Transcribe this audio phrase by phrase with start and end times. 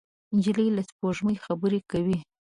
[0.35, 2.17] نجلۍ له سپوږمۍ خبرې کوي.